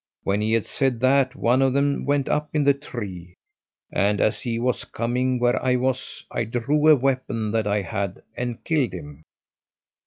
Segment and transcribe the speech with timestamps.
[0.23, 3.35] When he had said that, one of them went up in the tree,
[3.93, 8.23] and as he was coming where I was, I drew a weapon that I had
[8.35, 9.21] and I killed him.